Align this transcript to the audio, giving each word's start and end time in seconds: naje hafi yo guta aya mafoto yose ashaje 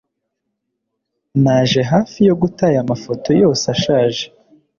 naje 1.43 1.79
hafi 1.91 2.19
yo 2.29 2.35
guta 2.41 2.63
aya 2.71 2.89
mafoto 2.89 3.29
yose 3.41 3.63
ashaje 3.75 4.23